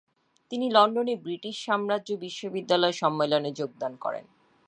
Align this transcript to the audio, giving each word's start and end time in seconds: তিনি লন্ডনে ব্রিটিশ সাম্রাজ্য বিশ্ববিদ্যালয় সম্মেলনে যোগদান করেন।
তিনি 0.51 0.65
লন্ডনে 0.69 1.15
ব্রিটিশ 1.15 1.55
সাম্রাজ্য 1.65 2.09
বিশ্ববিদ্যালয় 2.15 2.91
সম্মেলনে 2.91 3.51
যোগদান 3.51 3.93
করেন। 3.95 4.25